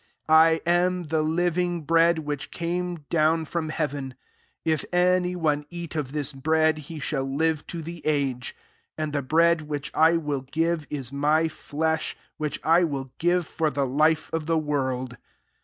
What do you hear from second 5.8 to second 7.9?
of this bread, he shall live to